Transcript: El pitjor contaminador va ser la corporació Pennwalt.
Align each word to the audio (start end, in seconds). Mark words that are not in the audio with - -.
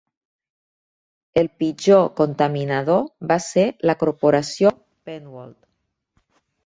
El 1.41 1.49
pitjor 1.63 2.01
contaminador 2.21 3.03
va 3.33 3.37
ser 3.49 3.67
la 3.91 3.97
corporació 4.05 4.73
Pennwalt. 5.11 5.59